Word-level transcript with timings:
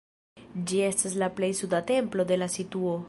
Ĝi 0.71 0.79
estas 0.85 1.17
la 1.23 1.29
plej 1.41 1.51
suda 1.59 1.83
templo 1.93 2.27
de 2.33 2.39
la 2.45 2.49
situo. 2.59 2.97